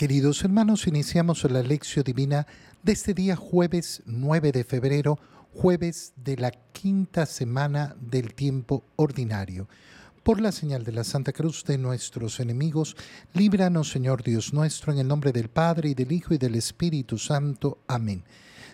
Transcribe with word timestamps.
Queridos 0.00 0.42
hermanos, 0.44 0.86
iniciamos 0.86 1.44
la 1.44 1.62
lección 1.62 2.04
divina 2.04 2.46
de 2.82 2.92
este 2.92 3.12
día 3.12 3.36
jueves 3.36 4.02
9 4.06 4.50
de 4.50 4.64
febrero, 4.64 5.18
jueves 5.52 6.14
de 6.16 6.38
la 6.38 6.52
quinta 6.52 7.26
semana 7.26 7.94
del 8.00 8.32
tiempo 8.32 8.82
ordinario. 8.96 9.68
Por 10.22 10.40
la 10.40 10.52
señal 10.52 10.84
de 10.84 10.92
la 10.92 11.04
Santa 11.04 11.34
Cruz 11.34 11.64
de 11.66 11.76
nuestros 11.76 12.40
enemigos, 12.40 12.96
líbranos 13.34 13.90
Señor 13.90 14.22
Dios 14.22 14.54
nuestro, 14.54 14.90
en 14.90 15.00
el 15.00 15.06
nombre 15.06 15.32
del 15.32 15.50
Padre 15.50 15.90
y 15.90 15.94
del 15.94 16.12
Hijo 16.12 16.32
y 16.32 16.38
del 16.38 16.54
Espíritu 16.54 17.18
Santo. 17.18 17.80
Amén. 17.86 18.24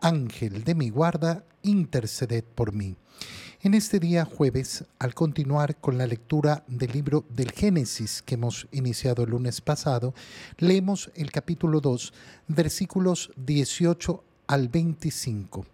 Ángel 0.00 0.64
de 0.64 0.74
mi 0.74 0.90
guarda, 0.90 1.44
interceded 1.62 2.44
por 2.44 2.72
mí. 2.72 2.96
En 3.62 3.74
este 3.74 3.98
día 3.98 4.24
jueves, 4.24 4.84
al 4.98 5.14
continuar 5.14 5.76
con 5.76 5.98
la 5.98 6.06
lectura 6.06 6.62
del 6.68 6.92
libro 6.92 7.24
del 7.30 7.50
Génesis 7.52 8.22
que 8.22 8.34
hemos 8.34 8.68
iniciado 8.70 9.24
el 9.24 9.30
lunes 9.30 9.60
pasado, 9.60 10.14
leemos 10.58 11.10
el 11.14 11.32
capítulo 11.32 11.80
2, 11.80 12.12
versículos 12.48 13.32
18 13.36 14.22
al 14.46 14.68
25. 14.68 15.66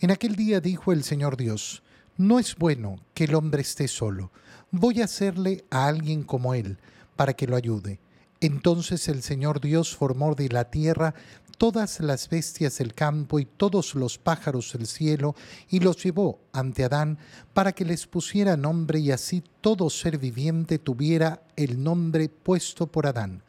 En 0.00 0.10
aquel 0.10 0.36
día 0.36 0.60
dijo 0.60 0.92
el 0.92 1.04
Señor 1.04 1.36
Dios, 1.36 1.82
no 2.16 2.38
es 2.38 2.56
bueno 2.56 2.96
que 3.14 3.24
el 3.24 3.34
hombre 3.36 3.62
esté 3.62 3.88
solo, 3.88 4.30
voy 4.70 5.00
a 5.00 5.04
hacerle 5.04 5.64
a 5.70 5.86
alguien 5.86 6.24
como 6.24 6.52
él, 6.52 6.78
para 7.16 7.32
que 7.32 7.46
lo 7.46 7.56
ayude. 7.56 8.00
Entonces 8.40 9.08
el 9.08 9.22
Señor 9.22 9.60
Dios 9.60 9.96
formó 9.96 10.34
de 10.34 10.48
la 10.48 10.70
tierra 10.70 11.14
todas 11.58 12.00
las 12.00 12.28
bestias 12.28 12.78
del 12.78 12.94
campo 12.94 13.40
y 13.40 13.44
todos 13.44 13.94
los 13.94 14.16
pájaros 14.16 14.72
del 14.72 14.86
cielo, 14.86 15.34
y 15.68 15.80
los 15.80 16.02
llevó 16.02 16.38
ante 16.52 16.84
Adán 16.84 17.18
para 17.52 17.72
que 17.72 17.84
les 17.84 18.06
pusiera 18.06 18.56
nombre 18.56 19.00
y 19.00 19.10
así 19.10 19.42
todo 19.60 19.90
ser 19.90 20.18
viviente 20.18 20.78
tuviera 20.78 21.42
el 21.56 21.82
nombre 21.82 22.28
puesto 22.28 22.86
por 22.86 23.06
Adán. 23.06 23.42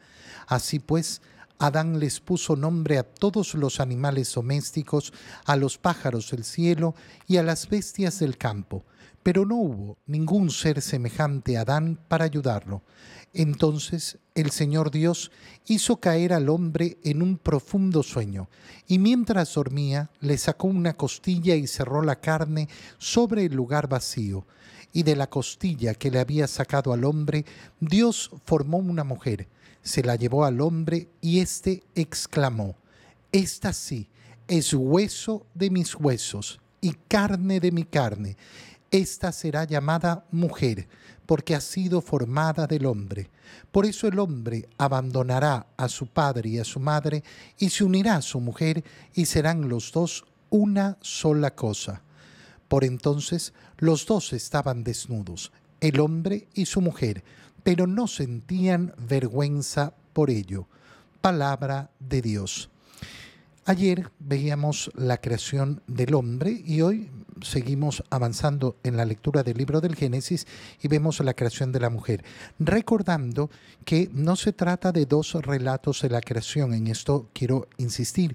Así 0.48 0.80
pues, 0.80 1.22
Adán 1.60 2.00
les 2.00 2.20
puso 2.20 2.56
nombre 2.56 2.98
a 2.98 3.04
todos 3.04 3.54
los 3.54 3.80
animales 3.80 4.34
domésticos, 4.34 5.12
a 5.44 5.56
los 5.56 5.78
pájaros 5.78 6.30
del 6.30 6.42
cielo 6.42 6.94
y 7.28 7.36
a 7.36 7.42
las 7.42 7.68
bestias 7.68 8.18
del 8.18 8.36
campo, 8.36 8.84
pero 9.22 9.44
no 9.44 9.56
hubo 9.56 9.98
ningún 10.06 10.50
ser 10.50 10.80
semejante 10.80 11.56
a 11.56 11.62
Adán 11.62 11.98
para 12.08 12.24
ayudarlo. 12.24 12.82
Entonces 13.32 14.18
el 14.34 14.50
Señor 14.50 14.90
Dios 14.90 15.30
hizo 15.66 15.98
caer 15.98 16.32
al 16.32 16.48
hombre 16.48 16.98
en 17.04 17.22
un 17.22 17.38
profundo 17.38 18.02
sueño, 18.02 18.48
y 18.88 18.98
mientras 18.98 19.54
dormía 19.54 20.10
le 20.20 20.36
sacó 20.38 20.66
una 20.66 20.94
costilla 20.94 21.54
y 21.54 21.66
cerró 21.66 22.02
la 22.02 22.16
carne 22.16 22.68
sobre 22.98 23.44
el 23.44 23.54
lugar 23.54 23.88
vacío. 23.88 24.46
Y 24.92 25.04
de 25.04 25.14
la 25.14 25.28
costilla 25.28 25.94
que 25.94 26.10
le 26.10 26.18
había 26.18 26.48
sacado 26.48 26.92
al 26.92 27.04
hombre, 27.04 27.44
Dios 27.78 28.30
formó 28.44 28.78
una 28.78 29.04
mujer, 29.04 29.46
se 29.82 30.02
la 30.02 30.16
llevó 30.16 30.44
al 30.44 30.60
hombre, 30.60 31.08
y 31.20 31.38
éste 31.38 31.84
exclamó, 31.94 32.74
Esta 33.30 33.72
sí 33.72 34.08
es 34.48 34.74
hueso 34.74 35.46
de 35.54 35.70
mis 35.70 35.94
huesos 35.94 36.60
y 36.80 36.94
carne 37.06 37.60
de 37.60 37.70
mi 37.70 37.84
carne. 37.84 38.36
Esta 38.90 39.30
será 39.30 39.64
llamada 39.64 40.24
mujer 40.32 40.88
porque 41.26 41.54
ha 41.54 41.60
sido 41.60 42.00
formada 42.00 42.66
del 42.66 42.86
hombre. 42.86 43.30
Por 43.70 43.86
eso 43.86 44.08
el 44.08 44.18
hombre 44.18 44.68
abandonará 44.78 45.68
a 45.76 45.88
su 45.88 46.08
padre 46.08 46.48
y 46.50 46.58
a 46.58 46.64
su 46.64 46.80
madre 46.80 47.22
y 47.56 47.70
se 47.70 47.84
unirá 47.84 48.16
a 48.16 48.22
su 48.22 48.40
mujer 48.40 48.82
y 49.14 49.26
serán 49.26 49.68
los 49.68 49.92
dos 49.92 50.24
una 50.50 50.98
sola 51.00 51.54
cosa. 51.54 52.02
Por 52.66 52.82
entonces 52.84 53.52
los 53.78 54.06
dos 54.06 54.32
estaban 54.32 54.82
desnudos, 54.82 55.52
el 55.80 56.00
hombre 56.00 56.48
y 56.54 56.66
su 56.66 56.80
mujer, 56.80 57.22
pero 57.62 57.86
no 57.86 58.08
sentían 58.08 58.92
vergüenza 58.98 59.94
por 60.12 60.30
ello. 60.30 60.66
Palabra 61.20 61.90
de 62.00 62.22
Dios. 62.22 62.69
Ayer 63.66 64.10
veíamos 64.18 64.90
la 64.94 65.18
creación 65.18 65.82
del 65.86 66.14
hombre 66.14 66.62
y 66.64 66.80
hoy 66.80 67.10
seguimos 67.42 68.02
avanzando 68.08 68.76
en 68.82 68.96
la 68.96 69.04
lectura 69.04 69.42
del 69.42 69.58
libro 69.58 69.82
del 69.82 69.96
Génesis 69.96 70.46
y 70.82 70.88
vemos 70.88 71.20
la 71.20 71.34
creación 71.34 71.70
de 71.70 71.80
la 71.80 71.90
mujer, 71.90 72.24
recordando 72.58 73.50
que 73.84 74.08
no 74.14 74.36
se 74.36 74.54
trata 74.54 74.92
de 74.92 75.04
dos 75.04 75.34
relatos 75.34 76.00
de 76.00 76.08
la 76.08 76.22
creación, 76.22 76.72
en 76.72 76.86
esto 76.86 77.28
quiero 77.34 77.68
insistir. 77.76 78.32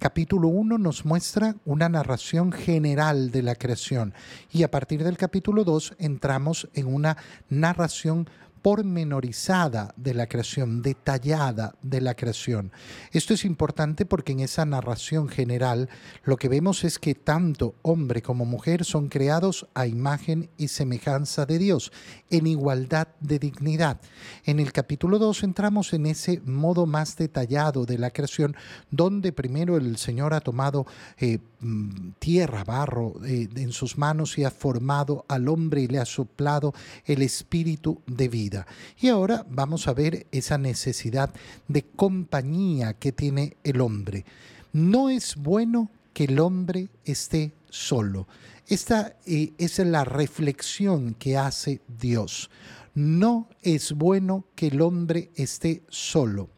Capítulo 0.00 0.48
1 0.48 0.78
nos 0.78 1.04
muestra 1.04 1.54
una 1.64 1.88
narración 1.88 2.50
general 2.50 3.30
de 3.30 3.42
la 3.42 3.54
creación 3.54 4.14
y 4.52 4.64
a 4.64 4.70
partir 4.70 5.04
del 5.04 5.16
capítulo 5.16 5.62
2 5.62 5.94
entramos 5.98 6.68
en 6.74 6.92
una 6.92 7.16
narración 7.48 8.28
pormenorizada 8.66 9.94
de 9.96 10.12
la 10.12 10.26
creación, 10.26 10.82
detallada 10.82 11.76
de 11.82 12.00
la 12.00 12.16
creación. 12.16 12.72
Esto 13.12 13.32
es 13.32 13.44
importante 13.44 14.06
porque 14.06 14.32
en 14.32 14.40
esa 14.40 14.64
narración 14.64 15.28
general 15.28 15.88
lo 16.24 16.36
que 16.36 16.48
vemos 16.48 16.82
es 16.82 16.98
que 16.98 17.14
tanto 17.14 17.76
hombre 17.82 18.22
como 18.22 18.44
mujer 18.44 18.84
son 18.84 19.08
creados 19.08 19.68
a 19.74 19.86
imagen 19.86 20.50
y 20.58 20.66
semejanza 20.66 21.46
de 21.46 21.58
Dios, 21.58 21.92
en 22.28 22.48
igualdad 22.48 23.06
de 23.20 23.38
dignidad. 23.38 24.00
En 24.44 24.58
el 24.58 24.72
capítulo 24.72 25.20
2 25.20 25.44
entramos 25.44 25.92
en 25.92 26.06
ese 26.06 26.40
modo 26.44 26.86
más 26.86 27.16
detallado 27.16 27.86
de 27.86 27.98
la 27.98 28.10
creación, 28.10 28.56
donde 28.90 29.32
primero 29.32 29.76
el 29.76 29.96
Señor 29.96 30.34
ha 30.34 30.40
tomado 30.40 30.86
eh, 31.18 31.38
mm, 31.60 32.14
tierra, 32.18 32.64
barro 32.64 33.14
eh, 33.24 33.48
en 33.54 33.70
sus 33.70 33.96
manos 33.96 34.36
y 34.38 34.42
ha 34.42 34.50
formado 34.50 35.24
al 35.28 35.46
hombre 35.46 35.82
y 35.82 35.86
le 35.86 36.00
ha 36.00 36.04
soplado 36.04 36.74
el 37.04 37.22
espíritu 37.22 38.02
de 38.08 38.28
vida. 38.28 38.55
Y 39.00 39.08
ahora 39.08 39.44
vamos 39.50 39.88
a 39.88 39.92
ver 39.92 40.26
esa 40.30 40.56
necesidad 40.56 41.30
de 41.66 41.82
compañía 41.82 42.94
que 42.94 43.12
tiene 43.12 43.56
el 43.64 43.80
hombre. 43.80 44.24
No 44.72 45.10
es 45.10 45.34
bueno 45.34 45.90
que 46.12 46.24
el 46.24 46.38
hombre 46.38 46.88
esté 47.04 47.52
solo. 47.68 48.28
Esta 48.68 49.16
eh, 49.26 49.52
es 49.58 49.78
la 49.80 50.04
reflexión 50.04 51.14
que 51.14 51.36
hace 51.36 51.80
Dios. 52.00 52.50
No 52.94 53.48
es 53.62 53.92
bueno 53.92 54.44
que 54.54 54.68
el 54.68 54.80
hombre 54.80 55.30
esté 55.34 55.82
solo. 55.88 56.48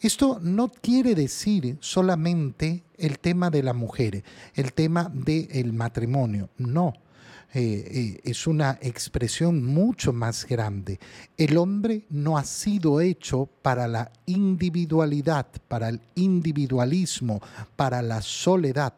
Esto 0.00 0.38
no 0.42 0.68
quiere 0.68 1.14
decir 1.14 1.78
solamente 1.80 2.84
el 2.98 3.18
tema 3.18 3.50
de 3.50 3.62
la 3.62 3.72
mujer, 3.72 4.22
el 4.54 4.72
tema 4.74 5.10
del 5.12 5.72
matrimonio, 5.72 6.50
no. 6.58 6.92
Eh, 7.52 7.60
eh, 7.60 8.20
es 8.24 8.46
una 8.46 8.78
expresión 8.80 9.62
mucho 9.64 10.12
más 10.12 10.46
grande. 10.46 10.98
El 11.36 11.56
hombre 11.56 12.04
no 12.10 12.36
ha 12.36 12.44
sido 12.44 13.00
hecho 13.00 13.48
para 13.62 13.86
la 13.86 14.10
individualidad, 14.26 15.46
para 15.68 15.88
el 15.88 16.00
individualismo, 16.14 17.40
para 17.76 18.02
la 18.02 18.22
soledad. 18.22 18.94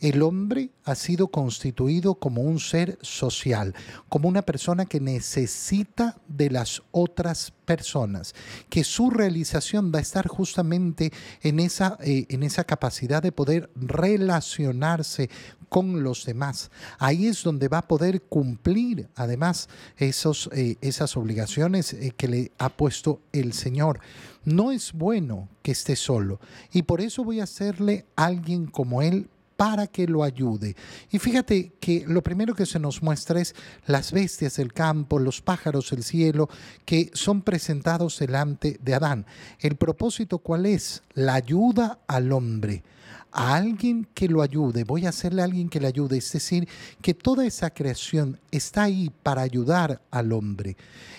El 0.00 0.22
hombre 0.22 0.70
ha 0.84 0.94
sido 0.94 1.28
constituido 1.28 2.14
como 2.14 2.40
un 2.40 2.58
ser 2.58 2.98
social, 3.02 3.74
como 4.08 4.28
una 4.28 4.40
persona 4.42 4.86
que 4.86 4.98
necesita 4.98 6.16
de 6.26 6.48
las 6.48 6.82
otras 6.90 7.52
personas, 7.66 8.34
que 8.70 8.82
su 8.82 9.10
realización 9.10 9.92
va 9.94 9.98
a 9.98 10.02
estar 10.02 10.26
justamente 10.26 11.12
en 11.42 11.60
esa, 11.60 11.98
eh, 12.00 12.24
en 12.30 12.42
esa 12.42 12.64
capacidad 12.64 13.22
de 13.22 13.30
poder 13.30 13.68
relacionarse 13.76 15.28
con 15.68 16.02
los 16.02 16.24
demás. 16.24 16.70
Ahí 16.98 17.26
es 17.26 17.42
donde 17.42 17.68
va 17.68 17.78
a 17.78 17.88
poder 17.88 18.22
cumplir 18.22 19.08
además 19.16 19.68
esos, 19.98 20.48
eh, 20.52 20.76
esas 20.80 21.14
obligaciones 21.16 21.92
eh, 21.92 22.12
que 22.16 22.26
le 22.26 22.52
ha 22.58 22.70
puesto 22.70 23.20
el 23.32 23.52
Señor. 23.52 24.00
No 24.44 24.72
es 24.72 24.94
bueno 24.94 25.48
que 25.62 25.72
esté 25.72 25.94
solo 25.94 26.40
y 26.72 26.82
por 26.82 27.02
eso 27.02 27.22
voy 27.22 27.40
a 27.40 27.44
hacerle 27.44 28.06
alguien 28.16 28.66
como 28.66 29.02
Él 29.02 29.28
para 29.60 29.88
que 29.88 30.06
lo 30.06 30.24
ayude. 30.24 30.74
Y 31.10 31.18
fíjate 31.18 31.74
que 31.78 32.06
lo 32.06 32.22
primero 32.22 32.54
que 32.54 32.64
se 32.64 32.78
nos 32.78 33.02
muestra 33.02 33.42
es 33.42 33.54
las 33.84 34.10
bestias 34.10 34.56
del 34.56 34.72
campo, 34.72 35.18
los 35.18 35.42
pájaros 35.42 35.90
del 35.90 36.02
cielo, 36.02 36.48
que 36.86 37.10
son 37.12 37.42
presentados 37.42 38.18
delante 38.18 38.78
de 38.80 38.94
Adán. 38.94 39.26
¿El 39.58 39.76
propósito 39.76 40.38
cuál 40.38 40.64
es? 40.64 41.02
La 41.12 41.34
ayuda 41.34 41.98
al 42.06 42.32
hombre 42.32 42.82
a 43.32 43.54
alguien 43.54 44.06
que 44.14 44.28
lo 44.28 44.42
ayude, 44.42 44.84
voy 44.84 45.06
a 45.06 45.10
hacerle 45.10 45.42
a 45.42 45.44
alguien 45.44 45.68
que 45.68 45.80
le 45.80 45.86
ayude, 45.86 46.18
es 46.18 46.32
decir, 46.32 46.68
que 47.00 47.14
toda 47.14 47.46
esa 47.46 47.70
creación 47.70 48.38
está 48.50 48.84
ahí 48.84 49.10
para 49.22 49.42
ayudar 49.42 50.00
al 50.10 50.32
hombre 50.32 50.76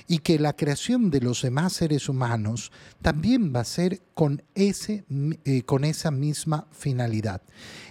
y 0.08 0.20
que 0.20 0.40
la 0.40 0.54
creación 0.54 1.10
de 1.10 1.22
los 1.22 1.42
demás 1.42 1.74
seres 1.74 2.10
humanos 2.10 2.72
también 3.02 3.54
va 3.56 3.62
a 3.62 3.66
ser 3.66 4.02
con, 4.14 4.44
ese, 4.56 5.06
eh, 5.46 5.64
con 5.64 5.84
esa 5.84 6.12
misma 6.12 6.68
finalidad. 6.72 7.42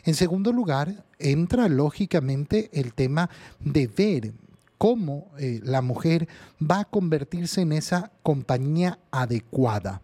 En 0.05 0.15
segundo 0.15 0.53
lugar, 0.53 1.05
entra 1.19 1.69
lógicamente 1.69 2.71
el 2.73 2.93
tema 2.95 3.31
de 3.61 3.87
ver 3.87 4.33
cómo 4.77 5.31
eh, 5.39 5.61
la 5.63 5.83
mujer 5.83 6.27
va 6.59 6.81
a 6.81 6.85
convertirse 6.85 7.61
en 7.61 7.73
esa 7.73 8.11
compañía 8.23 8.99
adecuada. 9.11 10.01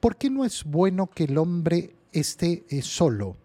¿Por 0.00 0.16
qué 0.16 0.30
no 0.30 0.44
es 0.44 0.64
bueno 0.64 1.08
que 1.08 1.24
el 1.24 1.38
hombre 1.38 1.94
esté 2.12 2.64
eh, 2.68 2.82
solo? 2.82 3.36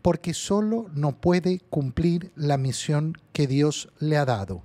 Porque 0.00 0.34
solo 0.34 0.86
no 0.94 1.12
puede 1.20 1.60
cumplir 1.70 2.32
la 2.36 2.56
misión 2.56 3.16
que 3.32 3.46
Dios 3.46 3.88
le 3.98 4.16
ha 4.16 4.24
dado. 4.24 4.62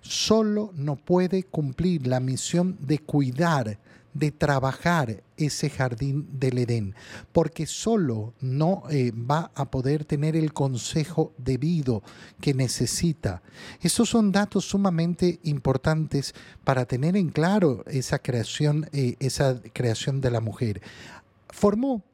Solo 0.00 0.70
no 0.74 0.96
puede 0.96 1.44
cumplir 1.44 2.06
la 2.06 2.20
misión 2.20 2.76
de 2.80 2.98
cuidar 2.98 3.78
de 4.14 4.30
trabajar 4.30 5.22
ese 5.36 5.68
jardín 5.68 6.28
del 6.38 6.58
Edén, 6.58 6.94
porque 7.32 7.66
solo 7.66 8.32
no 8.40 8.84
eh, 8.88 9.10
va 9.12 9.50
a 9.56 9.70
poder 9.70 10.04
tener 10.04 10.36
el 10.36 10.52
consejo 10.52 11.32
debido 11.36 12.02
que 12.40 12.54
necesita. 12.54 13.42
Estos 13.80 14.08
son 14.08 14.30
datos 14.30 14.64
sumamente 14.64 15.40
importantes 15.42 16.32
para 16.62 16.86
tener 16.86 17.16
en 17.16 17.30
claro 17.30 17.84
esa 17.88 18.20
creación, 18.20 18.88
eh, 18.92 19.16
esa 19.18 19.60
creación 19.72 20.20
de 20.20 20.30
la 20.30 20.40
mujer. 20.40 20.80
Formó 21.48 22.04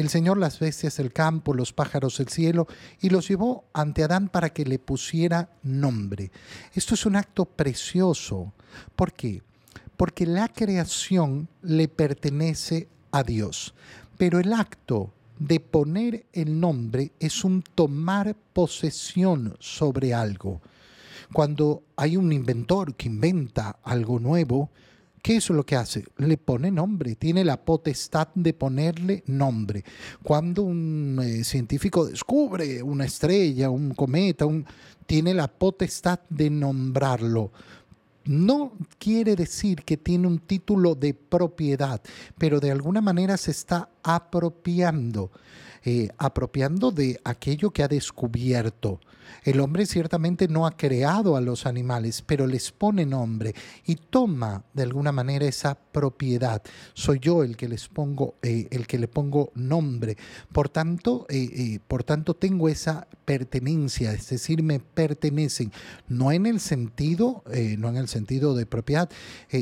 el 0.00 0.08
Señor 0.08 0.38
las 0.38 0.58
bestias 0.58 0.96
del 0.96 1.12
campo, 1.12 1.54
los 1.54 1.72
pájaros 1.72 2.18
del 2.18 2.28
cielo, 2.28 2.66
y 3.00 3.10
los 3.10 3.28
llevó 3.28 3.64
ante 3.72 4.04
Adán 4.04 4.28
para 4.28 4.50
que 4.50 4.64
le 4.64 4.78
pusiera 4.78 5.50
nombre. 5.62 6.30
Esto 6.74 6.94
es 6.94 7.06
un 7.06 7.16
acto 7.16 7.44
precioso. 7.44 8.52
¿Por 8.94 9.12
qué? 9.12 9.42
porque 9.98 10.26
la 10.26 10.46
creación 10.46 11.48
le 11.60 11.88
pertenece 11.88 12.88
a 13.10 13.24
Dios, 13.24 13.74
pero 14.16 14.38
el 14.38 14.52
acto 14.52 15.12
de 15.40 15.58
poner 15.58 16.24
el 16.32 16.60
nombre 16.60 17.10
es 17.18 17.42
un 17.42 17.62
tomar 17.62 18.36
posesión 18.52 19.56
sobre 19.58 20.14
algo. 20.14 20.62
Cuando 21.32 21.82
hay 21.96 22.16
un 22.16 22.32
inventor 22.32 22.94
que 22.94 23.08
inventa 23.08 23.80
algo 23.82 24.20
nuevo, 24.20 24.70
¿Qué 25.22 25.36
es 25.36 25.50
lo 25.50 25.64
que 25.64 25.76
hace? 25.76 26.04
Le 26.18 26.36
pone 26.36 26.70
nombre, 26.70 27.14
tiene 27.16 27.44
la 27.44 27.56
potestad 27.64 28.28
de 28.34 28.52
ponerle 28.52 29.22
nombre. 29.26 29.84
Cuando 30.22 30.62
un 30.62 31.20
eh, 31.22 31.44
científico 31.44 32.06
descubre 32.06 32.82
una 32.82 33.04
estrella, 33.04 33.70
un 33.70 33.94
cometa, 33.94 34.46
un, 34.46 34.64
tiene 35.06 35.34
la 35.34 35.48
potestad 35.48 36.20
de 36.28 36.50
nombrarlo 36.50 37.52
no 38.28 38.72
quiere 38.98 39.34
decir 39.34 39.84
que 39.84 39.96
tiene 39.96 40.26
un 40.26 40.38
título 40.38 40.94
de 40.94 41.14
propiedad, 41.14 42.00
pero 42.36 42.60
de 42.60 42.70
alguna 42.70 43.00
manera 43.00 43.38
se 43.38 43.50
está 43.50 43.88
apropiando, 44.02 45.30
eh, 45.90 46.10
apropiando 46.18 46.90
de 46.90 47.18
aquello 47.24 47.70
que 47.70 47.82
ha 47.82 47.88
descubierto. 47.88 49.00
El 49.42 49.60
hombre 49.60 49.86
ciertamente 49.86 50.48
no 50.48 50.66
ha 50.66 50.76
creado 50.76 51.36
a 51.36 51.40
los 51.40 51.64
animales, 51.64 52.22
pero 52.26 52.46
les 52.46 52.72
pone 52.72 53.06
nombre 53.06 53.54
y 53.86 53.94
toma 53.96 54.64
de 54.74 54.82
alguna 54.82 55.12
manera 55.12 55.46
esa 55.46 55.74
propiedad. 55.74 56.62
Soy 56.92 57.20
yo 57.20 57.42
el 57.42 57.56
que 57.56 57.68
les 57.68 57.88
pongo, 57.88 58.34
eh, 58.42 58.68
el 58.70 58.86
que 58.86 58.98
le 58.98 59.08
pongo 59.08 59.50
nombre. 59.54 60.16
Por 60.52 60.68
tanto, 60.68 61.26
eh, 61.28 61.78
por 61.88 62.04
tanto 62.04 62.34
tengo 62.34 62.68
esa 62.68 63.06
pertenencia, 63.24 64.12
es 64.12 64.28
decir, 64.28 64.62
me 64.62 64.80
pertenecen, 64.80 65.72
no 66.08 66.32
en 66.32 66.46
el 66.46 66.60
sentido, 66.60 67.44
no 67.78 67.88
en 67.90 67.96
el 67.96 68.08
sentido 68.08 68.54
de 68.54 68.64
propiedad, 68.64 69.10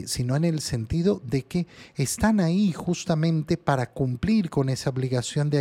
sino 0.07 0.37
en 0.37 0.45
el 0.45 0.61
sentido 0.61 1.21
de 1.25 1.43
que 1.43 1.67
están 1.97 2.39
ahí 2.39 2.73
justamente 2.73 3.57
para 3.57 3.93
cumplir 3.93 4.49
con 4.49 4.69
esa 4.69 4.91
obligación 4.91 5.51
de 5.51 5.59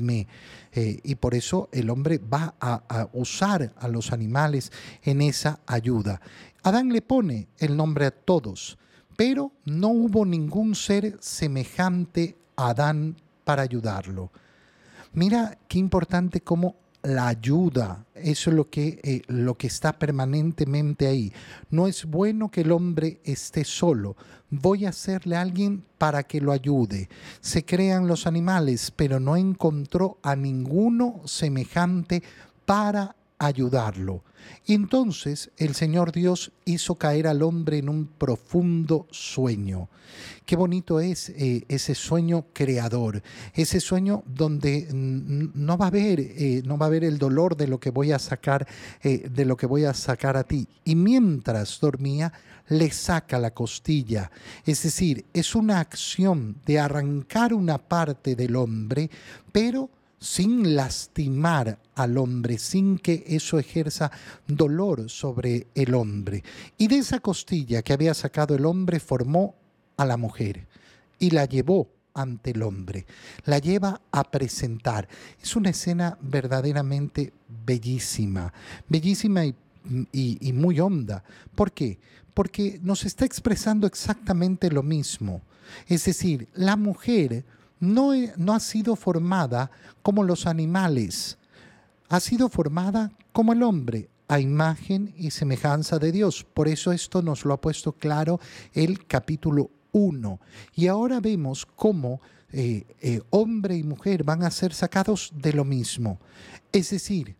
ayudarme. 0.00 0.26
y 0.72 1.14
por 1.16 1.34
eso 1.34 1.68
el 1.72 1.90
hombre 1.90 2.18
va 2.18 2.54
a 2.60 3.08
usar 3.12 3.72
a 3.76 3.88
los 3.88 4.12
animales 4.12 4.70
en 5.02 5.20
esa 5.20 5.60
ayuda. 5.66 6.20
Adán 6.62 6.92
le 6.92 7.02
pone 7.02 7.48
el 7.58 7.76
nombre 7.76 8.06
a 8.06 8.10
todos, 8.10 8.78
pero 9.16 9.52
no 9.64 9.88
hubo 9.88 10.24
ningún 10.24 10.74
ser 10.74 11.16
semejante 11.20 12.36
a 12.56 12.70
Adán 12.70 13.16
para 13.44 13.62
ayudarlo. 13.62 14.30
Mira 15.12 15.58
qué 15.66 15.78
importante 15.78 16.40
cómo 16.40 16.76
la 17.02 17.28
ayuda, 17.28 18.04
eso 18.14 18.50
es 18.50 18.56
lo 18.56 18.68
que, 18.68 19.00
eh, 19.02 19.22
lo 19.28 19.56
que 19.56 19.66
está 19.66 19.98
permanentemente 19.98 21.06
ahí. 21.06 21.32
No 21.70 21.86
es 21.86 22.04
bueno 22.04 22.50
que 22.50 22.60
el 22.60 22.72
hombre 22.72 23.20
esté 23.24 23.64
solo. 23.64 24.16
Voy 24.50 24.84
a 24.84 24.90
hacerle 24.90 25.36
a 25.36 25.40
alguien 25.40 25.84
para 25.96 26.22
que 26.24 26.40
lo 26.40 26.52
ayude. 26.52 27.08
Se 27.40 27.64
crean 27.64 28.06
los 28.06 28.26
animales, 28.26 28.92
pero 28.94 29.20
no 29.20 29.36
encontró 29.36 30.18
a 30.22 30.36
ninguno 30.36 31.22
semejante 31.24 32.22
para 32.66 33.16
ayudarlo. 33.38 34.22
Entonces 34.66 35.50
el 35.56 35.74
Señor 35.74 36.12
Dios 36.12 36.52
hizo 36.64 36.94
caer 36.94 37.26
al 37.26 37.42
hombre 37.42 37.78
en 37.78 37.88
un 37.88 38.06
profundo 38.06 39.06
sueño. 39.10 39.88
Qué 40.44 40.56
bonito 40.56 41.00
es 41.00 41.28
eh, 41.30 41.64
ese 41.68 41.94
sueño 41.94 42.46
creador, 42.52 43.22
ese 43.54 43.80
sueño 43.80 44.24
donde 44.26 44.88
no 44.92 45.78
va 45.78 45.86
a 45.86 45.88
haber, 45.88 46.20
eh, 46.20 46.62
no 46.64 46.76
va 46.76 46.86
a 46.86 46.90
el 46.96 47.18
dolor 47.18 47.56
de 47.56 47.68
lo 47.68 47.78
que 47.78 47.90
voy 47.90 48.12
a 48.12 48.18
sacar, 48.18 48.66
eh, 49.02 49.28
de 49.28 49.44
lo 49.44 49.56
que 49.56 49.66
voy 49.66 49.84
a 49.84 49.94
sacar 49.94 50.36
a 50.36 50.44
ti. 50.44 50.66
Y 50.84 50.96
mientras 50.96 51.78
dormía, 51.80 52.32
le 52.68 52.90
saca 52.90 53.38
la 53.38 53.52
costilla. 53.52 54.30
Es 54.64 54.82
decir, 54.82 55.24
es 55.32 55.54
una 55.54 55.80
acción 55.80 56.56
de 56.66 56.78
arrancar 56.78 57.54
una 57.54 57.78
parte 57.78 58.34
del 58.34 58.56
hombre, 58.56 59.10
pero 59.52 59.90
sin 60.20 60.76
lastimar 60.76 61.78
al 61.94 62.18
hombre, 62.18 62.58
sin 62.58 62.98
que 62.98 63.24
eso 63.26 63.58
ejerza 63.58 64.10
dolor 64.46 65.08
sobre 65.08 65.66
el 65.74 65.94
hombre. 65.94 66.44
Y 66.76 66.88
de 66.88 66.98
esa 66.98 67.20
costilla 67.20 67.82
que 67.82 67.94
había 67.94 68.12
sacado 68.12 68.54
el 68.54 68.66
hombre 68.66 69.00
formó 69.00 69.54
a 69.96 70.04
la 70.04 70.18
mujer 70.18 70.66
y 71.18 71.30
la 71.30 71.46
llevó 71.46 71.88
ante 72.12 72.50
el 72.50 72.62
hombre, 72.62 73.06
la 73.44 73.58
lleva 73.58 74.00
a 74.10 74.24
presentar. 74.24 75.08
Es 75.42 75.56
una 75.56 75.70
escena 75.70 76.18
verdaderamente 76.20 77.32
bellísima, 77.64 78.52
bellísima 78.88 79.44
y, 79.46 80.52
muy 80.52 80.80
honda. 80.80 81.24
¿Por 81.54 81.72
qué? 81.72 81.98
Porque 82.34 82.78
nos 82.82 83.04
está 83.04 83.24
expresando 83.24 83.86
exactamente 83.86 84.70
lo 84.70 84.82
mismo. 84.82 85.40
Es 85.86 86.04
decir, 86.04 86.48
la 86.54 86.76
mujer 86.76 87.44
no, 87.80 88.12
no 88.36 88.54
ha 88.54 88.60
sido 88.60 88.94
formada 88.94 89.70
como 90.02 90.22
los 90.22 90.46
animales, 90.46 91.38
ha 92.08 92.20
sido 92.20 92.48
formada 92.48 93.10
como 93.32 93.52
el 93.52 93.62
hombre, 93.62 94.08
a 94.30 94.38
imagen 94.38 95.12
y 95.16 95.32
semejanza 95.32 95.98
de 95.98 96.12
Dios. 96.12 96.44
Por 96.44 96.68
eso 96.68 96.92
esto 96.92 97.20
nos 97.20 97.44
lo 97.44 97.52
ha 97.52 97.60
puesto 97.60 97.92
claro 97.92 98.38
el 98.72 99.04
capítulo 99.06 99.70
1. 99.90 100.40
Y 100.76 100.86
ahora 100.86 101.18
vemos 101.18 101.66
cómo 101.66 102.20
eh, 102.52 102.84
eh, 103.00 103.20
hombre 103.30 103.76
y 103.76 103.82
mujer 103.82 104.22
van 104.22 104.44
a 104.44 104.50
ser 104.52 104.72
sacados 104.72 105.32
de 105.34 105.52
lo 105.52 105.64
mismo. 105.64 106.20
Es 106.72 106.90
decir, 106.90 107.34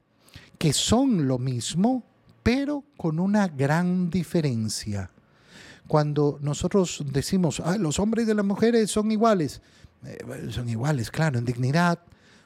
que 0.58 0.72
son 0.72 1.28
lo 1.28 1.38
mismo, 1.38 2.02
pero 2.42 2.84
con 2.96 3.20
una 3.20 3.46
gran 3.46 4.10
diferencia. 4.10 5.12
Cuando 5.86 6.38
nosotros 6.40 7.04
decimos, 7.06 7.60
ah, 7.64 7.76
los 7.78 7.98
hombres 7.98 8.28
y 8.28 8.34
las 8.34 8.44
mujeres 8.44 8.90
son 8.90 9.10
iguales, 9.12 9.62
eh, 10.04 10.18
son 10.50 10.68
iguales, 10.68 11.10
claro, 11.10 11.38
en 11.38 11.44
dignidad, 11.44 11.98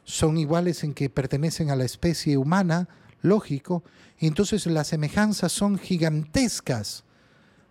son 0.05 0.37
iguales 0.37 0.85
en 0.85 0.95
que 0.95 1.11
pertenecen 1.11 1.71
a 1.71 1.77
la 1.77 1.85
especie 1.85 2.37
humana, 2.37 2.89
lógico, 3.23 3.83
y 4.19 4.27
entonces 4.27 4.67
las 4.67 4.89
semejanzas 4.89 5.53
son 5.53 5.79
gigantescas, 5.79 7.05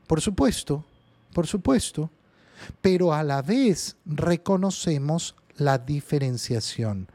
por 0.08 0.22
supuesto, 0.22 0.86
por 1.34 1.48
supuesto, 1.48 2.10
pero 2.82 3.14
a 3.14 3.24
la 3.24 3.42
vez 3.42 3.98
reconocemos 4.06 5.36
la 5.58 5.78
diferenciación. 5.78 7.08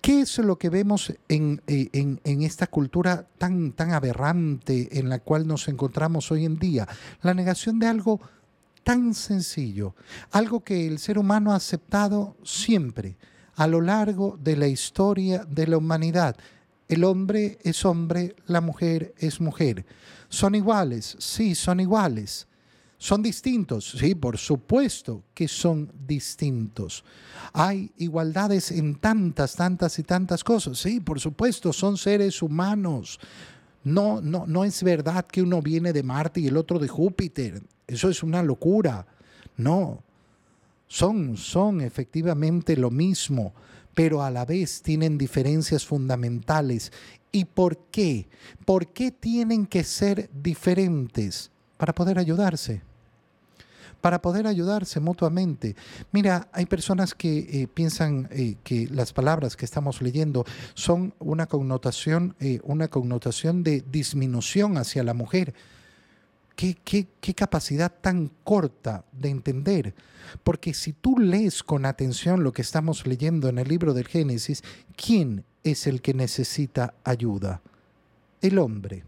¿Qué 0.00 0.20
es 0.20 0.38
lo 0.38 0.58
que 0.58 0.70
vemos 0.70 1.12
en, 1.28 1.60
eh, 1.66 1.88
en, 1.92 2.42
esta 2.42 2.66
cultura 2.68 3.26
tan, 3.38 3.72
tan 3.72 3.92
aberrante 3.92 4.98
en 4.98 5.08
la 5.08 5.18
cual 5.18 5.46
nos 5.46 5.68
encontramos 5.68 6.30
hoy 6.30 6.44
en 6.44 6.58
día? 6.58 6.86
La 7.22 7.34
negación 7.34 7.78
de 7.78 7.88
algo 7.88 8.20
tan 8.82 9.14
sencillo, 9.14 9.94
algo 10.30 10.60
que 10.60 10.86
el 10.86 10.98
ser 10.98 11.18
humano 11.18 11.52
ha 11.52 11.56
aceptado 11.56 12.36
siempre 12.44 13.16
a 13.54 13.66
lo 13.66 13.80
largo 13.80 14.38
de 14.42 14.56
la 14.56 14.68
historia 14.68 15.44
de 15.44 15.66
la 15.66 15.78
humanidad. 15.78 16.36
El 16.88 17.04
hombre 17.04 17.58
es 17.62 17.84
hombre, 17.84 18.36
la 18.46 18.60
mujer 18.60 19.14
es 19.18 19.40
mujer. 19.40 19.86
¿Son 20.28 20.54
iguales? 20.54 21.16
Sí, 21.18 21.54
son 21.54 21.80
iguales. 21.80 22.46
¿Son 22.98 23.20
distintos? 23.20 23.96
Sí, 23.98 24.14
por 24.14 24.38
supuesto 24.38 25.24
que 25.34 25.48
son 25.48 25.90
distintos. 26.06 27.04
Hay 27.52 27.90
igualdades 27.98 28.70
en 28.70 28.94
tantas, 28.94 29.56
tantas 29.56 29.98
y 29.98 30.04
tantas 30.04 30.44
cosas. 30.44 30.78
Sí, 30.78 31.00
por 31.00 31.18
supuesto, 31.18 31.72
son 31.72 31.96
seres 31.96 32.42
humanos. 32.42 33.18
No, 33.82 34.20
no, 34.20 34.46
no 34.46 34.64
es 34.64 34.82
verdad 34.84 35.26
que 35.26 35.42
uno 35.42 35.60
viene 35.60 35.92
de 35.92 36.04
Marte 36.04 36.40
y 36.40 36.46
el 36.46 36.56
otro 36.56 36.78
de 36.78 36.86
Júpiter. 36.86 37.62
Eso 37.92 38.08
es 38.08 38.22
una 38.22 38.42
locura. 38.42 39.06
No, 39.56 40.02
son, 40.88 41.36
son 41.36 41.80
efectivamente 41.80 42.76
lo 42.76 42.90
mismo, 42.90 43.52
pero 43.94 44.22
a 44.22 44.30
la 44.30 44.44
vez 44.44 44.82
tienen 44.82 45.18
diferencias 45.18 45.84
fundamentales 45.84 46.90
¿Y 47.32 47.46
por 47.46 47.78
qué? 47.90 48.28
¿Por 48.66 48.88
qué 48.88 49.10
tienen 49.10 49.66
que 49.66 49.82
ser 49.82 50.28
diferentes? 50.34 51.50
Para 51.78 51.94
poder 51.94 52.18
ayudarse 52.18 52.82
para 54.02 54.20
poder 54.20 54.48
ayudarse 54.48 54.98
mutuamente. 54.98 55.76
Mira, 56.10 56.48
hay 56.52 56.66
personas 56.66 57.14
que 57.14 57.38
eh, 57.38 57.68
piensan 57.72 58.28
eh, 58.32 58.56
que 58.64 58.88
las 58.88 59.12
palabras 59.12 59.54
que 59.54 59.64
estamos 59.64 60.02
leyendo 60.02 60.44
son 60.74 61.14
una 61.20 61.46
connotación, 61.46 62.34
eh, 62.40 62.58
una 62.64 62.88
connotación 62.88 63.62
de 63.62 63.84
disminución 63.92 64.76
hacia 64.76 65.04
la 65.04 65.14
mujer. 65.14 65.54
Qué, 66.56 66.76
qué, 66.84 67.06
qué, 67.20 67.34
capacidad 67.34 67.92
tan 68.00 68.30
corta 68.44 69.04
de 69.12 69.30
entender. 69.30 69.94
Porque 70.44 70.74
si 70.74 70.92
tú 70.92 71.18
lees 71.18 71.62
con 71.62 71.86
atención 71.86 72.42
lo 72.42 72.52
que 72.52 72.62
estamos 72.62 73.06
leyendo 73.06 73.48
en 73.48 73.58
el 73.58 73.68
libro 73.68 73.94
del 73.94 74.06
Génesis, 74.06 74.62
¿quién 74.96 75.44
es 75.64 75.86
el 75.86 76.02
que 76.02 76.14
necesita 76.14 76.94
ayuda? 77.04 77.62
El 78.40 78.58
hombre. 78.58 79.04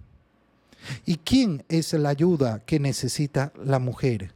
¿Y 1.07 1.17
quién 1.17 1.65
es 1.69 1.93
la 1.93 2.11
ayuda 2.11 2.65
que 2.65 2.79
necesita 2.79 3.53
la 3.63 3.79
mujer? 3.79 4.35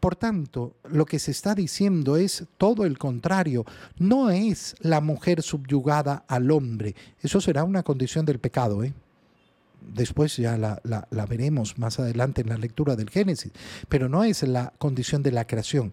Por 0.00 0.16
tanto, 0.16 0.76
lo 0.84 1.04
que 1.04 1.18
se 1.18 1.30
está 1.30 1.54
diciendo 1.54 2.16
es 2.16 2.44
todo 2.56 2.84
el 2.84 2.98
contrario. 2.98 3.64
No 3.98 4.30
es 4.30 4.74
la 4.80 5.00
mujer 5.00 5.42
subyugada 5.42 6.24
al 6.28 6.50
hombre. 6.50 6.94
Eso 7.20 7.40
será 7.40 7.64
una 7.64 7.82
condición 7.82 8.24
del 8.24 8.38
pecado. 8.38 8.82
¿eh? 8.82 8.94
Después 9.86 10.36
ya 10.36 10.56
la, 10.56 10.80
la 10.84 11.26
veremos 11.26 11.78
más 11.78 11.98
adelante 11.98 12.42
en 12.42 12.48
la 12.48 12.58
lectura 12.58 12.96
del 12.96 13.10
Génesis. 13.10 13.52
Pero 13.88 14.08
no 14.08 14.24
es 14.24 14.42
la 14.42 14.72
condición 14.78 15.22
de 15.22 15.32
la 15.32 15.46
creación. 15.46 15.92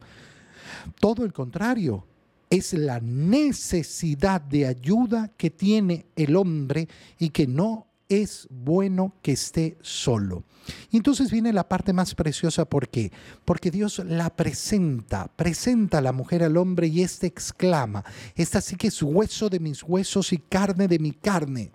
Todo 1.00 1.26
el 1.26 1.34
contrario 1.34 2.06
es 2.50 2.74
la 2.74 3.00
necesidad 3.00 4.42
de 4.42 4.68
ayuda 4.68 5.32
que 5.38 5.50
tiene 5.50 6.06
el 6.16 6.36
hombre 6.36 6.88
y 7.18 7.30
que 7.30 7.48
no 7.48 7.88
es 8.10 8.48
bueno 8.50 9.16
que 9.22 9.32
esté 9.32 9.78
solo. 9.82 10.44
Y 10.92 10.98
entonces 10.98 11.32
viene 11.32 11.52
la 11.52 11.68
parte 11.68 11.94
más 11.94 12.16
preciosa, 12.16 12.66
¿por 12.66 12.90
qué? 12.90 13.12
Porque 13.44 13.72
Dios 13.72 14.02
la 14.06 14.30
presenta, 14.36 15.28
presenta 15.36 15.98
a 15.98 16.02
la 16.02 16.12
mujer 16.12 16.44
al 16.44 16.58
hombre 16.58 16.88
y 16.88 17.02
éste 17.02 17.28
exclama, 17.28 18.04
esta 18.36 18.62
sí 18.62 18.76
que 18.76 18.88
es 18.88 19.02
hueso 19.02 19.50
de 19.50 19.60
mis 19.60 19.84
huesos 19.84 20.32
y 20.32 20.38
carne 20.38 20.88
de 20.88 21.00
mi 21.00 21.12
carne. 21.12 21.72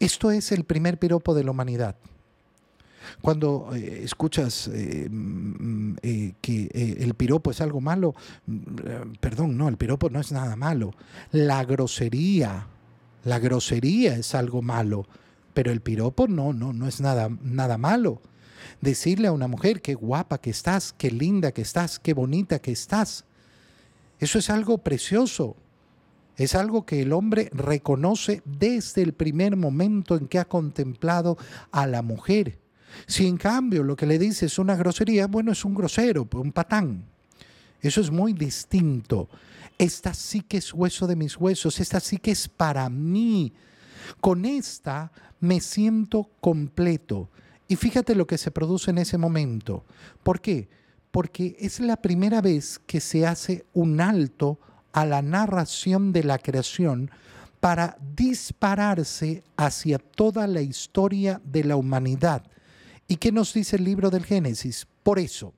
Esto 0.00 0.30
es 0.30 0.52
el 0.52 0.64
primer 0.64 0.98
piropo 0.98 1.34
de 1.34 1.44
la 1.44 1.50
humanidad. 1.50 1.96
Cuando 3.20 3.70
eh, 3.74 4.00
escuchas 4.02 4.68
eh, 4.68 5.08
mm, 5.10 5.96
eh, 6.02 6.34
que 6.40 6.96
el 6.98 7.14
piropo 7.14 7.50
es 7.50 7.60
algo 7.60 7.80
malo, 7.80 8.14
mm, 8.46 9.14
perdón, 9.20 9.56
no, 9.56 9.68
el 9.68 9.76
piropo 9.76 10.10
no 10.10 10.20
es 10.20 10.32
nada 10.32 10.56
malo. 10.56 10.92
La 11.30 11.64
grosería, 11.64 12.66
la 13.24 13.38
grosería 13.38 14.16
es 14.16 14.34
algo 14.34 14.62
malo, 14.62 15.06
pero 15.52 15.70
el 15.70 15.80
piropo 15.80 16.26
no, 16.28 16.52
no, 16.52 16.72
no 16.72 16.86
es 16.86 17.00
nada, 17.00 17.28
nada 17.42 17.78
malo. 17.78 18.20
Decirle 18.80 19.28
a 19.28 19.32
una 19.32 19.48
mujer 19.48 19.80
qué 19.80 19.94
guapa 19.94 20.38
que 20.38 20.50
estás, 20.50 20.92
qué 20.96 21.10
linda 21.10 21.52
que 21.52 21.62
estás, 21.62 21.98
qué 21.98 22.14
bonita 22.14 22.58
que 22.58 22.72
estás. 22.72 23.24
Eso 24.18 24.38
es 24.38 24.50
algo 24.50 24.78
precioso. 24.78 25.56
Es 26.36 26.54
algo 26.54 26.84
que 26.84 27.02
el 27.02 27.12
hombre 27.12 27.48
reconoce 27.52 28.42
desde 28.44 29.02
el 29.02 29.12
primer 29.12 29.56
momento 29.56 30.16
en 30.16 30.26
que 30.26 30.38
ha 30.38 30.44
contemplado 30.46 31.38
a 31.70 31.86
la 31.86 32.02
mujer. 32.02 32.58
Si 33.06 33.26
en 33.26 33.36
cambio 33.36 33.82
lo 33.82 33.96
que 33.96 34.06
le 34.06 34.18
dice 34.18 34.46
es 34.46 34.58
una 34.58 34.76
grosería, 34.76 35.26
bueno, 35.26 35.52
es 35.52 35.64
un 35.64 35.74
grosero, 35.74 36.28
un 36.32 36.52
patán. 36.52 37.04
Eso 37.80 38.00
es 38.00 38.10
muy 38.10 38.32
distinto. 38.32 39.28
Esta 39.78 40.14
sí 40.14 40.40
que 40.42 40.58
es 40.58 40.72
hueso 40.72 41.06
de 41.06 41.16
mis 41.16 41.36
huesos, 41.36 41.80
esta 41.80 42.00
sí 42.00 42.18
que 42.18 42.30
es 42.30 42.48
para 42.48 42.88
mí. 42.88 43.52
Con 44.20 44.44
esta 44.44 45.12
me 45.40 45.60
siento 45.60 46.30
completo. 46.40 47.30
Y 47.68 47.76
fíjate 47.76 48.14
lo 48.14 48.26
que 48.26 48.38
se 48.38 48.50
produce 48.50 48.90
en 48.90 48.98
ese 48.98 49.18
momento. 49.18 49.84
¿Por 50.22 50.40
qué? 50.40 50.68
Porque 51.10 51.56
es 51.58 51.80
la 51.80 51.96
primera 51.96 52.40
vez 52.40 52.80
que 52.86 53.00
se 53.00 53.26
hace 53.26 53.64
un 53.72 54.00
alto 54.00 54.58
a 54.94 55.04
la 55.04 55.20
narración 55.20 56.12
de 56.12 56.24
la 56.24 56.38
creación 56.38 57.10
para 57.60 57.98
dispararse 58.16 59.44
hacia 59.56 59.98
toda 59.98 60.46
la 60.46 60.62
historia 60.62 61.42
de 61.44 61.64
la 61.64 61.76
humanidad. 61.76 62.42
¿Y 63.06 63.16
qué 63.16 63.32
nos 63.32 63.52
dice 63.52 63.76
el 63.76 63.84
libro 63.84 64.08
del 64.08 64.24
Génesis? 64.24 64.86
Por 65.02 65.18
eso. 65.18 65.52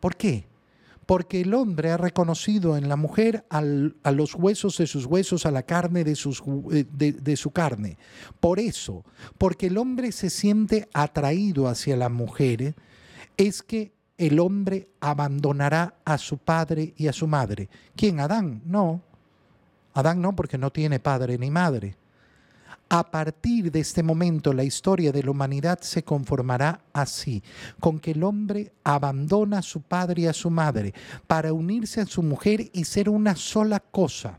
¿Por 0.00 0.16
qué? 0.16 0.46
porque 1.06 1.40
el 1.40 1.52
hombre 1.52 1.90
ha 1.90 1.96
reconocido 1.96 2.76
en 2.76 2.88
la 2.88 2.96
mujer 2.96 3.44
a 3.50 3.60
los 3.60 4.34
huesos 4.34 4.78
de 4.78 4.86
sus 4.86 5.04
huesos, 5.04 5.46
a 5.46 5.50
la 5.50 5.64
carne 5.64 6.04
de, 6.04 6.14
sus, 6.14 6.42
eh, 6.72 6.86
de, 6.90 7.36
su 7.36 7.50
carne. 7.50 7.98
Por 8.40 8.58
eso, 8.58 9.04
porque 9.36 9.66
el 9.66 9.78
hombre 9.78 10.12
se 10.12 10.30
siente 10.30 10.88
atraído 10.94 11.68
hacia 11.68 11.96
la 11.96 12.08
mujer, 12.08 12.74
es 13.36 13.62
que 13.62 13.92
el 14.26 14.38
hombre 14.38 14.88
abandonará 15.00 15.96
a 16.04 16.16
su 16.16 16.38
padre 16.38 16.94
y 16.96 17.08
a 17.08 17.12
su 17.12 17.26
madre. 17.26 17.68
¿Quién? 17.96 18.20
Adán? 18.20 18.62
No. 18.64 19.02
Adán 19.94 20.22
no, 20.22 20.36
porque 20.36 20.56
no 20.56 20.70
tiene 20.70 21.00
padre 21.00 21.36
ni 21.38 21.50
madre. 21.50 21.96
A 22.88 23.10
partir 23.10 23.72
de 23.72 23.80
este 23.80 24.04
momento 24.04 24.52
la 24.52 24.62
historia 24.62 25.10
de 25.10 25.24
la 25.24 25.32
humanidad 25.32 25.80
se 25.80 26.04
conformará 26.04 26.82
así, 26.92 27.42
con 27.80 27.98
que 27.98 28.12
el 28.12 28.22
hombre 28.22 28.72
abandona 28.84 29.58
a 29.58 29.62
su 29.62 29.80
padre 29.80 30.22
y 30.22 30.26
a 30.28 30.32
su 30.32 30.50
madre 30.50 30.94
para 31.26 31.52
unirse 31.52 32.00
a 32.00 32.06
su 32.06 32.22
mujer 32.22 32.70
y 32.72 32.84
ser 32.84 33.08
una 33.08 33.34
sola 33.34 33.80
cosa. 33.80 34.38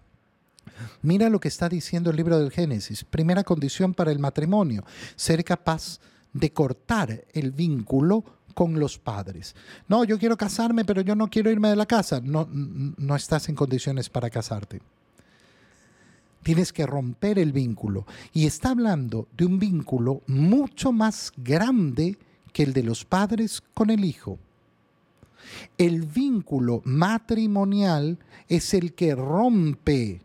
Mira 1.02 1.28
lo 1.28 1.42
que 1.42 1.50
está 1.50 1.68
diciendo 1.68 2.10
el 2.10 2.16
libro 2.16 2.40
del 2.40 2.52
Génesis. 2.52 3.04
Primera 3.04 3.44
condición 3.44 3.94
para 3.94 4.13
el 4.13 4.20
matrimonio, 4.20 4.86
ser 5.18 5.44
capaz 5.44 6.00
de 6.32 6.54
cortar 6.54 7.25
el 7.34 7.52
vínculo 7.52 8.24
con 8.53 8.79
los 8.79 8.98
padres. 8.98 9.55
No, 9.88 10.03
yo 10.03 10.17
quiero 10.17 10.38
casarme, 10.38 10.86
pero 10.86 11.01
yo 11.01 11.15
no 11.15 11.29
quiero 11.29 11.51
irme 11.51 11.69
de 11.69 11.75
la 11.75 11.86
casa. 11.86 12.22
No, 12.22 12.48
no 12.51 13.15
estás 13.15 13.50
en 13.50 13.55
condiciones 13.55 14.10
para 14.10 14.29
casarte. 14.29 14.81
Tienes 16.43 16.74
que 16.74 16.86
romper 16.86 17.39
el 17.39 17.51
vínculo. 17.51 18.05
Y 18.33 18.45
está 18.45 18.69
hablando 18.69 19.27
de 19.36 19.45
un 19.45 19.60
vínculo 19.60 20.22
mucho 20.27 20.91
más 20.91 21.31
grande 21.38 22.17
que 22.51 22.63
el 22.63 22.74
de 22.74 22.83
los 22.83 23.05
padres 23.05 23.62
con 23.74 23.89
el 23.89 24.05
hijo. 24.05 24.38
El 25.77 26.03
vínculo 26.03 26.81
matrimonial 26.86 28.17
es 28.48 28.74
el 28.74 28.93
que 28.93 29.15
rompe 29.15 30.22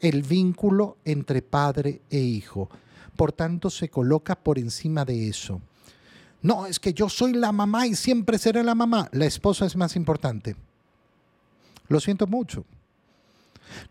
el 0.00 0.22
vínculo 0.22 0.98
entre 1.04 1.42
padre 1.42 2.02
e 2.10 2.18
hijo. 2.18 2.68
Por 3.16 3.32
tanto, 3.32 3.70
se 3.70 3.88
coloca 3.88 4.36
por 4.36 4.58
encima 4.58 5.04
de 5.04 5.28
eso. 5.28 5.60
No, 6.42 6.66
es 6.66 6.78
que 6.78 6.92
yo 6.92 7.08
soy 7.08 7.32
la 7.32 7.52
mamá 7.52 7.86
y 7.86 7.94
siempre 7.94 8.38
seré 8.38 8.62
la 8.62 8.74
mamá. 8.74 9.08
La 9.12 9.26
esposa 9.26 9.66
es 9.66 9.76
más 9.76 9.96
importante. 9.96 10.56
Lo 11.88 12.00
siento 12.00 12.26
mucho. 12.26 12.64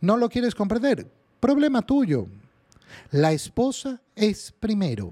¿No 0.02 0.18
lo 0.18 0.30
quieres 0.30 0.56
comprender? 0.56 1.10
Problema 1.40 1.82
tuyo. 1.82 2.28
La 3.12 3.32
esposa 3.32 4.02
es 4.16 4.54
primero, 4.60 5.12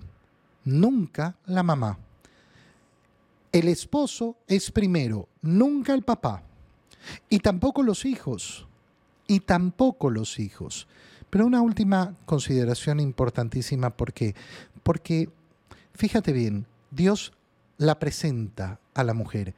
nunca 0.64 1.36
la 1.46 1.64
mamá. 1.64 1.98
El 3.52 3.68
esposo 3.68 4.38
es 4.48 4.72
primero, 4.72 5.30
nunca 5.42 5.94
el 5.94 6.04
papá. 6.04 6.44
Y 7.30 7.40
tampoco 7.40 7.84
los 7.84 8.06
hijos. 8.06 8.68
Y 9.28 9.42
tampoco 9.42 10.10
los 10.10 10.40
hijos. 10.40 10.88
Pero 11.30 11.46
una 11.46 11.62
última 11.62 12.16
consideración 12.26 13.00
importantísima 13.00 13.90
porque, 13.90 14.36
porque 14.84 15.30
fíjate 15.94 16.32
bien, 16.32 16.66
Dios 16.92 17.34
la 17.78 18.00
presenta 18.00 18.80
a 18.94 19.04
la 19.04 19.14
mujer. 19.14 19.54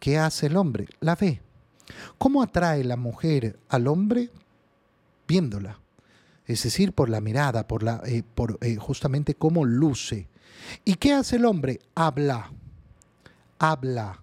¿Qué 0.00 0.18
hace 0.18 0.46
el 0.46 0.56
hombre? 0.56 0.86
La 1.00 1.14
ve. 1.14 1.40
¿Cómo 2.18 2.42
atrae 2.42 2.84
la 2.84 2.96
mujer 2.96 3.58
al 3.68 3.86
hombre? 3.86 4.30
Viéndola 5.26 5.78
es 6.46 6.62
decir, 6.62 6.92
por 6.92 7.08
la 7.08 7.20
mirada, 7.20 7.66
por, 7.66 7.82
la, 7.82 8.02
eh, 8.04 8.22
por 8.34 8.58
eh, 8.60 8.76
justamente 8.76 9.34
cómo 9.34 9.64
luce. 9.64 10.28
¿Y 10.84 10.96
qué 10.96 11.14
hace 11.14 11.36
el 11.36 11.46
hombre? 11.46 11.80
Habla, 11.94 12.52
habla, 13.58 14.22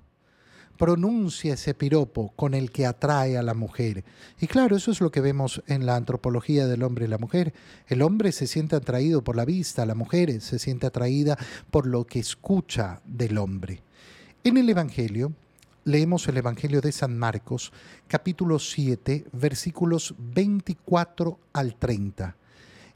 pronuncia 0.81 1.53
ese 1.53 1.75
piropo 1.75 2.33
con 2.35 2.55
el 2.55 2.71
que 2.71 2.87
atrae 2.87 3.37
a 3.37 3.43
la 3.43 3.53
mujer. 3.53 4.03
Y 4.39 4.47
claro, 4.47 4.75
eso 4.75 4.89
es 4.89 4.99
lo 4.99 5.11
que 5.11 5.21
vemos 5.21 5.61
en 5.67 5.85
la 5.85 5.95
antropología 5.95 6.65
del 6.65 6.81
hombre 6.81 7.05
y 7.05 7.07
la 7.07 7.19
mujer. 7.19 7.53
El 7.85 8.01
hombre 8.01 8.31
se 8.31 8.47
siente 8.47 8.75
atraído 8.75 9.23
por 9.23 9.35
la 9.35 9.45
vista, 9.45 9.85
la 9.85 9.93
mujer 9.93 10.41
se 10.41 10.57
siente 10.57 10.87
atraída 10.87 11.37
por 11.69 11.85
lo 11.85 12.07
que 12.07 12.17
escucha 12.17 12.99
del 13.05 13.37
hombre. 13.37 13.83
En 14.43 14.57
el 14.57 14.67
Evangelio, 14.67 15.33
leemos 15.83 16.27
el 16.27 16.37
Evangelio 16.37 16.81
de 16.81 16.91
San 16.91 17.15
Marcos, 17.15 17.71
capítulo 18.07 18.57
7, 18.57 19.27
versículos 19.33 20.15
24 20.17 21.37
al 21.53 21.75
30. 21.75 22.35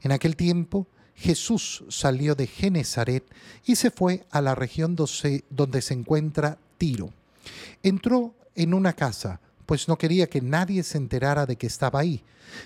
En 0.02 0.10
aquel 0.10 0.34
tiempo, 0.34 0.88
Jesús 1.14 1.84
salió 1.88 2.34
de 2.34 2.48
Genezaret 2.48 3.22
y 3.64 3.76
se 3.76 3.92
fue 3.92 4.26
a 4.32 4.40
la 4.40 4.56
región 4.56 4.96
donde 4.96 5.82
se 5.82 5.94
encuentra 5.94 6.58
Tiro. 6.78 7.12
Entró 7.82 8.34
en 8.54 8.74
una 8.74 8.92
casa, 8.92 9.40
pues 9.66 9.88
no 9.88 9.98
quería 9.98 10.28
que 10.28 10.40
nadie 10.40 10.82
se 10.82 10.98
enterara 10.98 11.46
de 11.46 11.56
que 11.56 11.66
estaba 11.66 12.00
ahí. 12.00 12.22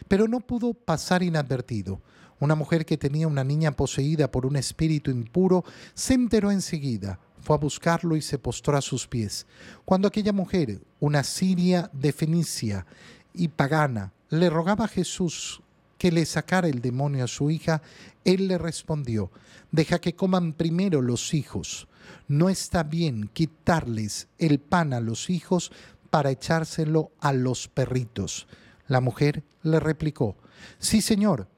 Pero 0.09 0.29
no 0.29 0.41
pudo 0.41 0.75
pasar 0.75 1.23
inadvertido. 1.23 2.01
Una 2.39 2.55
mujer 2.55 2.87
que 2.87 2.97
tenía 2.97 3.29
una 3.29 3.45
niña 3.45 3.73
poseída 3.73 4.31
por 4.31 4.47
un 4.47 4.57
espíritu 4.57 5.11
impuro 5.11 5.65
se 5.95 6.15
enteró 6.15 6.51
enseguida, 6.51 7.19
fue 7.41 7.57
a 7.57 7.59
buscarlo 7.59 8.17
y 8.17 8.23
se 8.23 8.39
postró 8.39 8.77
a 8.77 8.83
sus 8.83 9.07
pies. 9.07 9.47
Cuando 9.85 10.09
aquella 10.09 10.33
mujer, 10.33 10.81
una 11.01 11.23
siria 11.23 11.91
de 11.93 12.13
Fenicia 12.13 12.87
y 13.35 13.49
pagana, 13.49 14.13
le 14.31 14.49
rogaba 14.49 14.87
a 14.87 14.89
Jesús 14.89 15.61
que 15.99 16.11
le 16.11 16.25
sacara 16.25 16.69
el 16.69 16.81
demonio 16.81 17.25
a 17.25 17.29
su 17.29 17.51
hija, 17.51 17.83
él 18.25 18.49
le 18.49 18.57
respondió, 18.57 19.31
deja 19.71 20.01
que 20.01 20.15
coman 20.15 20.55
primero 20.55 21.03
los 21.03 21.35
hijos. 21.35 21.89
No 22.29 22.49
está 22.49 22.83
bien 22.83 23.31
quitarles 23.33 24.29
el 24.39 24.59
pan 24.59 24.93
a 24.93 25.01
los 25.01 25.31
hijos 25.31 25.73
para 26.11 26.31
echárselo 26.31 27.13
a 27.21 27.33
los 27.33 27.69
perritos. 27.69 28.47
La 28.87 29.01
mujer 29.01 29.45
le 29.63 29.81
replicó, 29.81 30.37
sí 30.79 31.01
señor, 31.01 31.49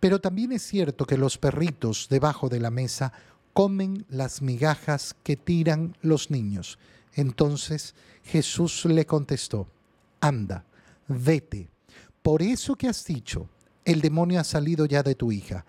pero 0.00 0.20
también 0.20 0.52
es 0.52 0.62
cierto 0.62 1.06
que 1.06 1.16
los 1.16 1.38
perritos 1.38 2.08
debajo 2.10 2.48
de 2.48 2.60
la 2.60 2.70
mesa 2.70 3.12
comen 3.52 4.04
las 4.08 4.42
migajas 4.42 5.14
que 5.22 5.36
tiran 5.36 5.96
los 6.02 6.30
niños. 6.30 6.78
Entonces 7.14 7.94
Jesús 8.24 8.84
le 8.86 9.06
contestó, 9.06 9.68
anda, 10.20 10.64
vete. 11.08 11.68
Por 12.22 12.42
eso 12.42 12.76
que 12.76 12.88
has 12.88 13.04
dicho, 13.04 13.48
el 13.84 14.00
demonio 14.00 14.40
ha 14.40 14.44
salido 14.44 14.86
ya 14.86 15.02
de 15.02 15.14
tu 15.14 15.32
hija. 15.32 15.64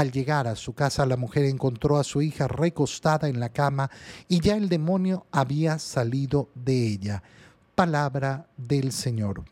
Al 0.00 0.12
llegar 0.12 0.48
a 0.48 0.56
su 0.56 0.72
casa 0.72 1.04
la 1.04 1.18
mujer 1.18 1.44
encontró 1.44 1.98
a 1.98 2.04
su 2.04 2.22
hija 2.22 2.48
recostada 2.48 3.28
en 3.28 3.38
la 3.38 3.50
cama 3.50 3.90
y 4.28 4.40
ya 4.40 4.56
el 4.56 4.70
demonio 4.70 5.26
había 5.30 5.78
salido 5.78 6.48
de 6.54 6.86
ella. 6.86 7.22
Palabra 7.74 8.46
del 8.56 8.92
Señor. 8.92 9.44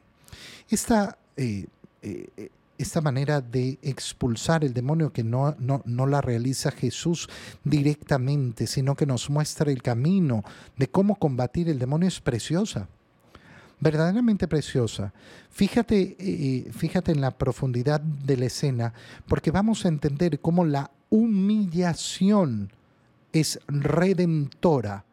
Esta 0.71 1.19
eh, 1.37 1.67
eh, 2.01 2.49
esta 2.79 3.03
manera 3.03 3.43
de 3.43 3.79
expulsar 3.83 4.65
el 4.65 4.73
demonio 4.73 5.13
que 5.13 5.23
no, 5.23 5.55
no, 5.59 6.07
la 6.07 6.23
realiza 6.23 6.71
Jesús 6.71 7.29
directamente, 7.63 8.67
sino 8.67 8.95
que 8.95 9.05
nos 9.05 9.29
muestra 9.29 9.71
el 9.71 9.83
camino 9.83 10.45
de 10.79 10.89
cómo 10.89 11.17
combatir 11.17 11.69
el 11.69 11.79
demonio 11.79 12.09
es 12.09 12.21
preciosa, 12.21 12.89
verdaderamente 13.81 14.49
preciosa. 14.49 15.13
Fíjate, 15.51 16.17
eh, 16.19 16.71
fíjate 16.73 17.13
en 17.13 17.21
la 17.21 17.33
profundidad 17.33 18.01
de 18.01 18.37
la 18.37 18.47
escena, 18.47 18.93
porque 19.27 19.51
vamos 19.51 19.85
a 19.85 19.89
entender 19.89 20.41
cómo 20.41 20.65
la 20.65 20.91
humillación 21.11 22.71
es 23.33 23.61
redentora. 23.69 25.05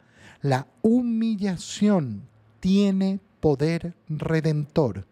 La 0.42 0.66
humillación 0.82 2.22
tiene 2.60 3.20
poder 3.40 3.94
redentor. 4.08 5.06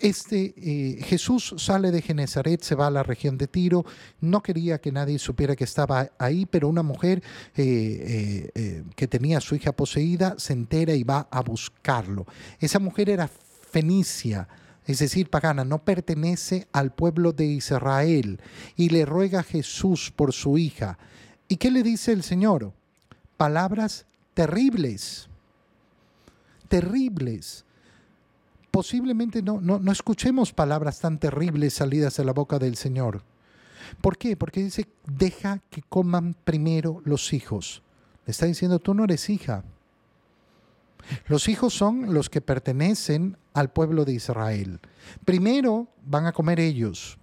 Este, 0.00 0.54
eh, 0.56 1.02
Jesús 1.02 1.54
sale 1.58 1.90
de 1.90 2.00
Genezaret, 2.00 2.62
se 2.62 2.74
va 2.74 2.86
a 2.86 2.90
la 2.90 3.02
región 3.02 3.36
de 3.36 3.46
Tiro, 3.46 3.84
no 4.22 4.42
quería 4.42 4.80
que 4.80 4.90
nadie 4.90 5.18
supiera 5.18 5.54
que 5.54 5.64
estaba 5.64 6.10
ahí, 6.18 6.46
pero 6.46 6.68
una 6.68 6.82
mujer 6.82 7.22
eh, 7.54 8.50
eh, 8.54 8.82
que 8.96 9.06
tenía 9.06 9.42
su 9.42 9.54
hija 9.54 9.72
poseída 9.72 10.36
se 10.38 10.54
entera 10.54 10.94
y 10.94 11.02
va 11.02 11.28
a 11.30 11.42
buscarlo. 11.42 12.24
Esa 12.60 12.78
mujer 12.78 13.10
era 13.10 13.28
fenicia, 13.28 14.48
es 14.86 15.00
decir, 15.00 15.28
pagana, 15.28 15.66
no 15.66 15.84
pertenece 15.84 16.66
al 16.72 16.92
pueblo 16.92 17.34
de 17.34 17.44
Israel 17.44 18.40
y 18.76 18.88
le 18.88 19.04
ruega 19.04 19.40
a 19.40 19.44
Jesús 19.44 20.10
por 20.16 20.32
su 20.32 20.56
hija. 20.56 20.98
¿Y 21.46 21.56
qué 21.56 21.70
le 21.70 21.82
dice 21.82 22.12
el 22.12 22.22
Señor? 22.22 22.72
Palabras 23.36 24.06
terribles, 24.32 25.28
terribles 26.68 27.66
posiblemente 28.70 29.42
no, 29.42 29.60
no, 29.60 29.92
escuchemos 29.92 30.52
palabras 30.52 31.00
tan 31.00 31.18
terribles 31.18 31.74
salidas 31.74 32.16
de 32.16 32.24
la 32.24 32.32
boca 32.32 32.58
del 32.58 32.76
Señor. 32.76 33.22
¿Por 34.00 34.16
qué? 34.16 34.36
Porque 34.36 34.62
dice, 34.62 34.86
deja 35.06 35.60
que 35.70 35.82
coman 35.82 36.34
primero 36.44 37.02
los 37.04 37.32
hijos. 37.32 37.82
Le 38.26 38.30
está 38.30 38.46
diciendo, 38.46 38.78
tú 38.78 38.94
no 38.94 39.04
eres 39.04 39.28
hija. 39.28 39.64
Los 41.26 41.48
hijos 41.48 41.74
son 41.74 42.14
los 42.14 42.30
que 42.30 42.40
pertenecen 42.40 43.36
al 43.54 43.70
pueblo 43.70 44.04
de 44.04 44.12
Israel. 44.12 44.80
Primero 45.24 45.88
van 46.04 46.26
a 46.26 46.32
comer 46.32 46.60
ellos. 46.60 47.19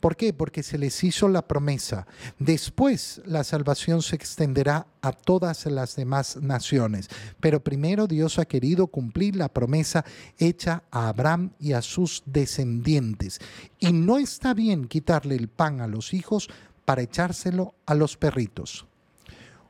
¿Por 0.00 0.16
qué? 0.16 0.32
Porque 0.32 0.62
se 0.62 0.78
les 0.78 1.02
hizo 1.02 1.28
la 1.28 1.46
promesa. 1.46 2.06
Después 2.38 3.20
la 3.24 3.42
salvación 3.42 4.02
se 4.02 4.14
extenderá 4.16 4.86
a 5.02 5.12
todas 5.12 5.66
las 5.66 5.96
demás 5.96 6.36
naciones. 6.36 7.08
Pero 7.40 7.62
primero 7.62 8.06
Dios 8.06 8.38
ha 8.38 8.44
querido 8.44 8.86
cumplir 8.86 9.34
la 9.34 9.48
promesa 9.48 10.04
hecha 10.38 10.84
a 10.90 11.08
Abraham 11.08 11.50
y 11.58 11.72
a 11.72 11.82
sus 11.82 12.22
descendientes. 12.26 13.40
Y 13.80 13.92
no 13.92 14.18
está 14.18 14.54
bien 14.54 14.86
quitarle 14.86 15.34
el 15.34 15.48
pan 15.48 15.80
a 15.80 15.88
los 15.88 16.14
hijos 16.14 16.48
para 16.84 17.02
echárselo 17.02 17.74
a 17.84 17.94
los 17.94 18.16
perritos. 18.16 18.86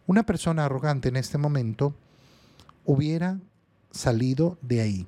Una 0.06 0.24
persona 0.24 0.64
arrogante 0.64 1.08
en 1.08 1.16
este 1.16 1.36
momento 1.36 1.94
hubiera 2.84 3.38
salido 3.90 4.58
de 4.62 4.80
ahí, 4.80 5.06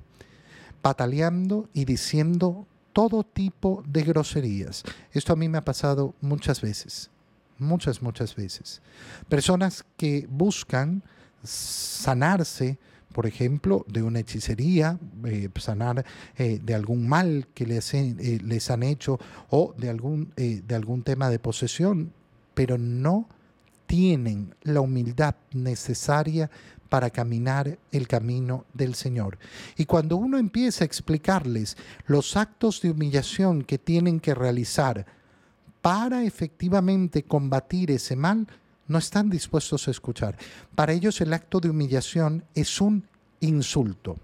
pataleando 0.81 1.69
y 1.73 1.85
diciendo 1.85 2.67
todo 2.93 3.23
tipo 3.23 3.83
de 3.87 4.03
groserías. 4.03 4.83
Esto 5.11 5.33
a 5.33 5.35
mí 5.35 5.49
me 5.49 5.57
ha 5.57 5.65
pasado 5.65 6.13
muchas 6.21 6.61
veces, 6.61 7.09
muchas, 7.57 8.01
muchas 8.01 8.35
veces. 8.35 8.81
Personas 9.29 9.85
que 9.97 10.27
buscan 10.29 11.03
sanarse, 11.43 12.77
por 13.13 13.25
ejemplo, 13.25 13.85
de 13.87 14.03
una 14.03 14.19
hechicería, 14.19 14.97
eh, 15.25 15.49
sanar 15.59 16.05
eh, 16.37 16.59
de 16.63 16.75
algún 16.75 17.07
mal 17.07 17.47
que 17.53 17.65
les, 17.65 17.93
eh, 17.93 18.39
les, 18.43 18.69
han 18.71 18.83
hecho 18.83 19.19
o 19.49 19.73
de 19.77 19.89
algún, 19.89 20.33
de 20.35 20.75
algún 20.75 21.03
tema 21.03 21.29
de 21.29 21.39
posesión, 21.39 22.13
pero 22.53 22.77
no 22.77 23.27
tienen 23.85 24.55
la 24.63 24.79
humildad 24.81 25.35
necesaria 25.51 26.49
para 26.91 27.09
caminar 27.09 27.79
el 27.93 28.05
camino 28.05 28.65
del 28.73 28.95
Señor. 28.95 29.39
Y 29.77 29.85
cuando 29.85 30.17
uno 30.17 30.37
empieza 30.37 30.83
a 30.83 30.87
explicarles 30.87 31.77
los 32.05 32.35
actos 32.35 32.81
de 32.81 32.91
humillación 32.91 33.63
que 33.63 33.77
tienen 33.77 34.19
que 34.19 34.35
realizar 34.35 35.05
para 35.81 36.25
efectivamente 36.25 37.23
combatir 37.23 37.91
ese 37.91 38.17
mal, 38.17 38.45
no 38.89 38.97
están 38.97 39.29
dispuestos 39.29 39.87
a 39.87 39.91
escuchar. 39.91 40.37
Para 40.75 40.91
ellos 40.91 41.21
el 41.21 41.31
acto 41.31 41.61
de 41.61 41.69
humillación 41.69 42.43
es 42.55 42.81
un 42.81 43.07
insulto. 43.39 44.17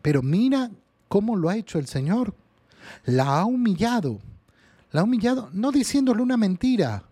Pero 0.00 0.22
mira 0.22 0.70
cómo 1.08 1.36
lo 1.36 1.50
ha 1.50 1.58
hecho 1.58 1.78
el 1.78 1.88
Señor. 1.88 2.32
La 3.04 3.38
ha 3.38 3.44
humillado. 3.44 4.18
La 4.92 5.02
ha 5.02 5.04
humillado 5.04 5.50
no 5.52 5.72
diciéndole 5.72 6.22
una 6.22 6.38
mentira. 6.38 7.04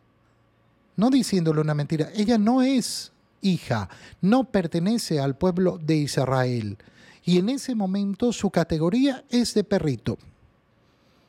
No 0.97 1.11
diciéndole 1.11 1.61
una 1.61 1.75
mentira. 1.75 2.09
Ella 2.15 2.39
no 2.39 2.63
es 2.63 3.13
hija, 3.41 3.89
no 4.21 4.45
pertenece 4.45 5.21
al 5.21 5.37
pueblo 5.37 5.79
de 5.79 5.97
Israel. 5.97 6.79
Y 7.25 7.39
en 7.39 7.49
ese 7.49 7.75
momento 7.75 8.33
su 8.33 8.51
categoría 8.51 9.25
es 9.31 9.55
de 9.55 9.65
perrito. 9.65 10.19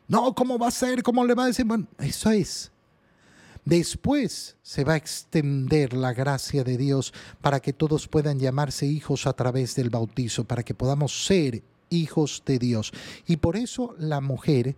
No, 0.07 0.33
¿cómo 0.33 0.57
va 0.57 0.67
a 0.67 0.71
ser? 0.71 1.03
¿Cómo 1.03 1.25
le 1.25 1.33
va 1.33 1.43
a 1.43 1.47
decir? 1.47 1.65
Bueno, 1.65 1.87
eso 1.99 2.31
es. 2.31 2.71
Después 3.65 4.55
se 4.61 4.85
va 4.85 4.93
a 4.93 4.97
extender 4.97 5.91
la 5.91 6.13
gracia 6.13 6.63
de 6.63 6.77
Dios 6.77 7.13
para 7.41 7.59
que 7.59 7.73
todos 7.73 8.07
puedan 8.07 8.39
llamarse 8.39 8.85
hijos 8.85 9.27
a 9.27 9.33
través 9.33 9.75
del 9.75 9.89
bautizo, 9.89 10.45
para 10.45 10.63
que 10.63 10.73
podamos 10.73 11.25
ser 11.25 11.63
hijos 11.89 12.43
de 12.45 12.59
Dios. 12.59 12.93
Y 13.25 13.37
por 13.37 13.57
eso 13.57 13.93
la 13.99 14.21
mujer 14.21 14.77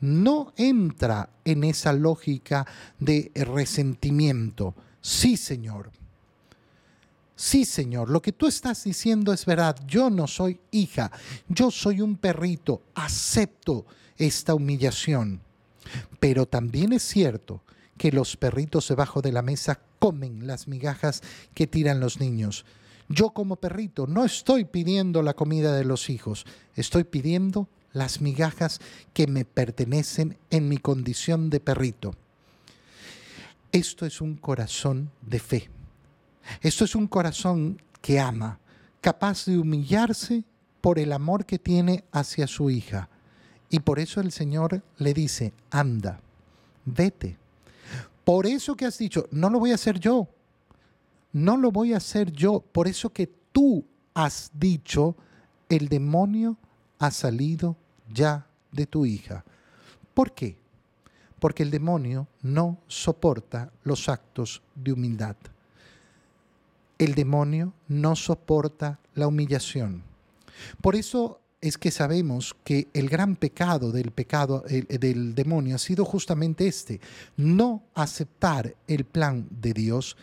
no 0.00 0.52
entra 0.56 1.30
en 1.44 1.62
esa 1.62 1.92
lógica 1.92 2.66
de 2.98 3.30
resentimiento. 3.34 4.74
Sí, 5.00 5.36
Señor, 5.36 5.92
Sí, 7.36 7.64
Señor, 7.64 8.10
lo 8.10 8.22
que 8.22 8.32
tú 8.32 8.46
estás 8.46 8.84
diciendo 8.84 9.32
es 9.32 9.44
verdad. 9.44 9.76
Yo 9.86 10.08
no 10.08 10.26
soy 10.26 10.60
hija, 10.70 11.10
yo 11.48 11.70
soy 11.70 12.00
un 12.00 12.16
perrito. 12.16 12.82
Acepto 12.94 13.86
esta 14.16 14.54
humillación. 14.54 15.40
Pero 16.20 16.46
también 16.46 16.92
es 16.92 17.02
cierto 17.02 17.62
que 17.98 18.12
los 18.12 18.36
perritos 18.36 18.88
debajo 18.88 19.20
de 19.20 19.32
la 19.32 19.42
mesa 19.42 19.80
comen 19.98 20.46
las 20.46 20.68
migajas 20.68 21.22
que 21.54 21.66
tiran 21.66 22.00
los 22.00 22.20
niños. 22.20 22.64
Yo 23.08 23.30
como 23.30 23.56
perrito 23.56 24.06
no 24.06 24.24
estoy 24.24 24.64
pidiendo 24.64 25.22
la 25.22 25.34
comida 25.34 25.74
de 25.76 25.84
los 25.84 26.08
hijos, 26.10 26.46
estoy 26.74 27.04
pidiendo 27.04 27.68
las 27.92 28.20
migajas 28.20 28.80
que 29.12 29.26
me 29.26 29.44
pertenecen 29.44 30.36
en 30.50 30.68
mi 30.68 30.78
condición 30.78 31.50
de 31.50 31.60
perrito. 31.60 32.14
Esto 33.72 34.06
es 34.06 34.20
un 34.20 34.36
corazón 34.36 35.10
de 35.22 35.38
fe. 35.38 35.73
Esto 36.60 36.84
es 36.84 36.94
un 36.94 37.06
corazón 37.06 37.80
que 38.00 38.20
ama, 38.20 38.58
capaz 39.00 39.46
de 39.46 39.58
humillarse 39.58 40.44
por 40.80 40.98
el 40.98 41.12
amor 41.12 41.46
que 41.46 41.58
tiene 41.58 42.04
hacia 42.12 42.46
su 42.46 42.70
hija. 42.70 43.08
Y 43.70 43.80
por 43.80 43.98
eso 43.98 44.20
el 44.20 44.32
Señor 44.32 44.82
le 44.98 45.14
dice, 45.14 45.52
anda, 45.70 46.20
vete. 46.84 47.38
Por 48.24 48.46
eso 48.46 48.76
que 48.76 48.86
has 48.86 48.98
dicho, 48.98 49.26
no 49.30 49.50
lo 49.50 49.58
voy 49.58 49.72
a 49.72 49.76
hacer 49.76 49.98
yo, 49.98 50.28
no 51.32 51.56
lo 51.56 51.72
voy 51.72 51.92
a 51.92 51.98
hacer 51.98 52.32
yo, 52.32 52.60
por 52.60 52.88
eso 52.88 53.10
que 53.10 53.26
tú 53.52 53.84
has 54.14 54.50
dicho, 54.54 55.16
el 55.68 55.88
demonio 55.88 56.56
ha 56.98 57.10
salido 57.10 57.76
ya 58.12 58.46
de 58.70 58.86
tu 58.86 59.06
hija. 59.06 59.44
¿Por 60.14 60.32
qué? 60.32 60.56
Porque 61.38 61.62
el 61.62 61.70
demonio 61.70 62.28
no 62.42 62.78
soporta 62.86 63.72
los 63.82 64.08
actos 64.08 64.62
de 64.74 64.92
humildad. 64.92 65.36
El 66.98 67.14
demonio 67.14 67.72
no 67.88 68.16
soporta 68.16 68.98
la 69.14 69.26
humillación. 69.26 70.02
Por 70.80 70.96
eso 70.96 71.40
es 71.60 71.78
que 71.78 71.90
sabemos 71.90 72.54
que 72.62 72.88
el 72.92 73.08
gran 73.08 73.36
pecado 73.36 73.90
del 73.90 74.10
pecado 74.10 74.64
del 74.68 75.34
demonio 75.34 75.76
ha 75.76 75.78
sido 75.78 76.04
justamente 76.04 76.66
este, 76.66 77.00
no 77.36 77.82
aceptar 77.94 78.74
el 78.86 79.04
plan 79.04 79.48
de 79.50 79.72
Dios 79.72 80.16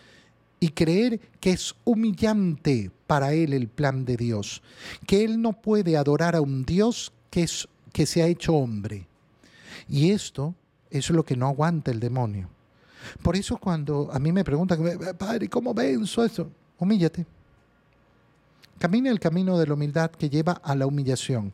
y 0.59 0.69
creer 0.69 1.19
que 1.39 1.51
es 1.51 1.73
humillante 1.83 2.91
para 3.07 3.33
él 3.33 3.53
el 3.53 3.67
plan 3.67 4.05
de 4.05 4.17
Dios, 4.17 4.61
que 5.07 5.23
él 5.23 5.41
no 5.41 5.53
puede 5.53 5.97
adorar 5.97 6.35
a 6.35 6.41
un 6.41 6.63
Dios 6.63 7.11
que, 7.31 7.41
es, 7.41 7.67
que 7.91 8.05
se 8.05 8.21
ha 8.21 8.27
hecho 8.27 8.53
hombre. 8.53 9.07
Y 9.89 10.11
esto 10.11 10.53
es 10.91 11.09
lo 11.09 11.25
que 11.25 11.35
no 11.35 11.47
aguanta 11.47 11.89
el 11.89 11.99
demonio. 11.99 12.49
Por 13.23 13.35
eso 13.35 13.57
cuando 13.57 14.11
a 14.13 14.19
mí 14.19 14.31
me 14.31 14.43
preguntan, 14.43 14.79
Padre, 15.17 15.49
¿cómo 15.49 15.73
venzo 15.73 16.23
eso? 16.23 16.51
Humíllate. 16.81 17.27
Camina 18.79 19.11
el 19.11 19.19
camino 19.19 19.59
de 19.59 19.67
la 19.67 19.75
humildad 19.75 20.09
que 20.09 20.31
lleva 20.31 20.53
a 20.53 20.73
la 20.73 20.87
humillación. 20.87 21.53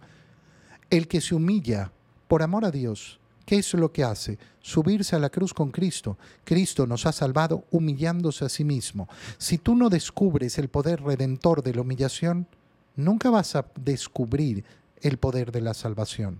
El 0.90 1.10
que 1.10 1.20
se 1.20 1.36
humilla 1.36 1.92
por 2.30 2.42
amor 2.42 2.64
a 2.64 2.72
Dios, 2.72 3.20
¿qué 3.46 3.58
es 3.58 3.74
lo 3.74 3.92
que 3.92 4.06
hace? 4.06 4.40
Subirse 4.62 5.18
a 5.18 5.20
la 5.20 5.30
cruz 5.30 5.54
con 5.54 5.70
Cristo. 5.70 6.18
Cristo 6.46 6.88
nos 6.88 7.06
ha 7.06 7.12
salvado 7.12 7.66
humillándose 7.72 8.46
a 8.46 8.50
sí 8.50 8.64
mismo. 8.64 9.10
Si 9.38 9.58
tú 9.58 9.76
no 9.76 9.90
descubres 9.90 10.58
el 10.60 10.70
poder 10.70 11.02
redentor 11.02 11.62
de 11.62 11.74
la 11.74 11.82
humillación, 11.82 12.48
nunca 12.96 13.30
vas 13.30 13.58
a 13.58 13.66
descubrir 13.76 14.64
el 15.02 15.18
poder 15.18 15.52
de 15.52 15.60
la 15.60 15.74
salvación. 15.74 16.40